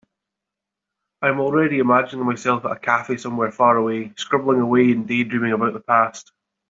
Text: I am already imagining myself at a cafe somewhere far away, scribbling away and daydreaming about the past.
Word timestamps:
I 1.21 1.29
am 1.29 1.39
already 1.39 1.77
imagining 1.77 2.25
myself 2.25 2.65
at 2.65 2.71
a 2.71 2.79
cafe 2.79 3.17
somewhere 3.17 3.51
far 3.51 3.77
away, 3.77 4.13
scribbling 4.17 4.59
away 4.61 4.91
and 4.93 5.07
daydreaming 5.07 5.51
about 5.53 5.73
the 5.73 5.79
past. 5.79 6.31